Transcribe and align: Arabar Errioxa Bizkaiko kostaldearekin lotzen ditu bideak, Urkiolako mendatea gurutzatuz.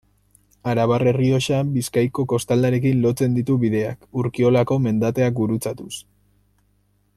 Arabar 0.69 1.03
Errioxa 1.11 1.59
Bizkaiko 1.75 2.25
kostaldearekin 2.31 3.05
lotzen 3.05 3.37
ditu 3.39 3.59
bideak, 3.67 4.09
Urkiolako 4.23 4.79
mendatea 4.89 5.31
gurutzatuz. 5.43 5.95